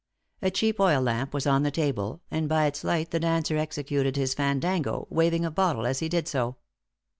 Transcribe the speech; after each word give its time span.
A 0.41 0.49
cheap 0.49 0.79
oil 0.79 0.99
lamp 0.99 1.31
was 1.31 1.45
on 1.45 1.61
the 1.61 1.69
table, 1.69 2.21
and 2.31 2.49
by 2.49 2.65
its 2.65 2.83
light 2.83 3.11
the 3.11 3.19
dancer 3.19 3.55
executed 3.59 4.15
his 4.15 4.33
fandango, 4.33 5.05
waving 5.11 5.45
a 5.45 5.51
bottle 5.51 5.85
as 5.85 5.99
he 5.99 6.09
did 6.09 6.27
so. 6.27 6.55